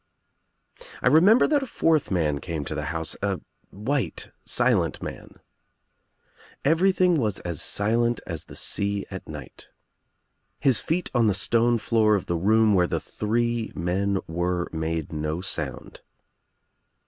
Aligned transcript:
I 1.03 1.07
remember 1.09 1.45
that 1.45 1.61
a 1.61 1.67
fourth 1.67 2.09
man 2.09 2.39
came 2.39 2.65
to 2.65 2.73
the 2.73 2.85
house, 2.85 3.15
a 3.21 3.39
white 3.69 4.31
silent 4.43 5.03
man. 5.03 5.35
Everything 6.65 7.17
was 7.17 7.37
as 7.41 7.61
silent 7.61 8.19
as 8.25 8.45
the 8.45 8.55
sea 8.55 9.05
at 9.11 9.29
night. 9.29 9.67
His 10.59 10.79
feet 10.79 11.11
on 11.13 11.27
the 11.27 11.35
stone 11.35 11.77
floor 11.77 12.15
of 12.15 12.25
the 12.25 12.35
room 12.35 12.73
where 12.73 12.87
the 12.87 12.99
three 12.99 13.71
men 13.75 14.17
were 14.27 14.69
made 14.73 15.11
no 15.13 15.39
sound. 15.39 16.01